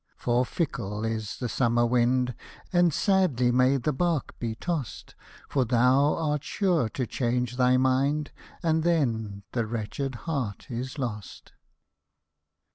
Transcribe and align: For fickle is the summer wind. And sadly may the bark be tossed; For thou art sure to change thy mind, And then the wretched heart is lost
For 0.17 0.47
fickle 0.47 1.05
is 1.05 1.37
the 1.37 1.47
summer 1.47 1.85
wind. 1.85 2.33
And 2.73 2.91
sadly 2.91 3.51
may 3.51 3.77
the 3.77 3.93
bark 3.93 4.33
be 4.39 4.55
tossed; 4.55 5.13
For 5.47 5.63
thou 5.63 6.15
art 6.15 6.43
sure 6.43 6.89
to 6.89 7.05
change 7.05 7.55
thy 7.55 7.77
mind, 7.77 8.31
And 8.63 8.81
then 8.81 9.43
the 9.51 9.67
wretched 9.67 10.15
heart 10.25 10.71
is 10.71 10.97
lost 10.97 11.51